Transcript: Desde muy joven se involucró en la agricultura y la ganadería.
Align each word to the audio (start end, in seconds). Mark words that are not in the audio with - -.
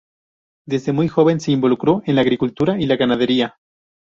Desde 0.67 0.93
muy 0.93 1.07
joven 1.09 1.39
se 1.39 1.51
involucró 1.51 2.01
en 2.07 2.15
la 2.15 2.21
agricultura 2.21 2.81
y 2.81 2.87
la 2.87 2.95
ganadería. 2.95 3.57